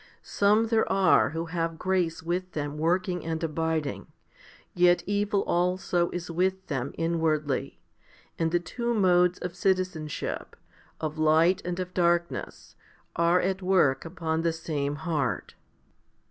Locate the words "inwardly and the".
6.97-8.59